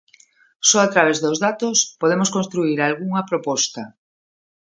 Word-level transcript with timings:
Só 0.69 0.77
a 0.83 0.91
través 0.93 1.17
dos 1.23 1.37
datos 1.45 1.77
podemos 2.01 2.29
construír 2.35 2.77
algunha 2.81 3.25
proposta. 3.29 3.83